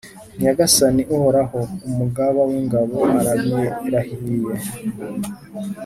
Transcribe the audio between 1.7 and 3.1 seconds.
Umugaba w’ingabo